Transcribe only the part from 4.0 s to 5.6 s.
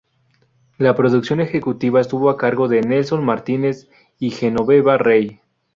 y Genoveva Rey.